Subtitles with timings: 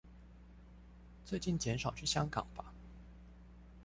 [1.23, 2.73] 最近減少去香港吧！